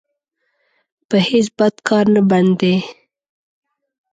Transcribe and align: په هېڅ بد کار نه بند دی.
په 1.09 1.17
هېڅ 1.27 1.47
بد 1.57 1.75
کار 1.87 2.05
نه 2.15 2.21
بند 2.29 2.51
دی. 2.61 2.75